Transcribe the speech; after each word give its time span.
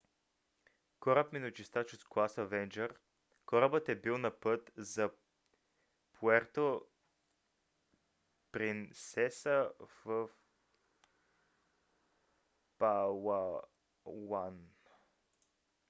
кораб 1.03 1.27
миночистач 1.33 1.87
от 1.95 2.03
клас 2.11 2.33
avenger 2.35 2.91
корабът 3.45 3.89
е 3.89 3.95
бил 4.03 4.17
на 4.17 4.39
път 4.39 4.71
за 4.77 5.09
пуерто 6.13 6.87
принсеса 8.51 9.71
в 10.05 10.29
палауан 12.77 14.69